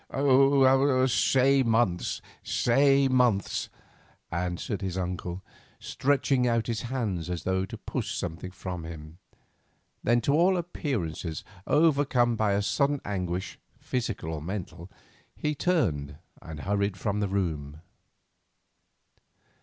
"Say 1.07 1.61
months, 1.61 2.23
say 2.41 3.07
months," 3.07 3.69
answered 4.31 4.81
his 4.81 4.97
uncle, 4.97 5.43
stretching 5.79 6.47
out 6.47 6.65
his 6.65 6.81
hands 6.81 7.29
as 7.29 7.43
though 7.43 7.65
to 7.65 7.77
push 7.77 8.17
something 8.17 8.49
from 8.49 8.83
him. 8.83 9.19
Then, 10.03 10.19
to 10.21 10.33
all 10.33 10.57
appearances 10.57 11.43
overcome 11.67 12.35
by 12.35 12.53
a 12.53 12.63
sudden 12.63 12.99
anguish, 13.05 13.59
physical 13.77 14.33
or 14.33 14.41
mental, 14.41 14.89
he 15.35 15.53
turned 15.53 16.17
and 16.41 16.61
hurried 16.61 16.97
from 16.97 17.19
the 17.19 17.27
room. 17.29 17.79